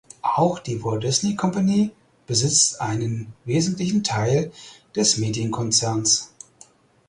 Auch 0.23 0.57
die 0.57 0.83
Walt 0.83 1.03
Disney 1.03 1.35
Company 1.35 1.91
besitzt 2.25 2.81
einen 2.81 3.33
wesentlichen 3.45 4.03
Teil 4.03 4.51
des 4.95 5.17
Medienkonzerns. 5.19 6.33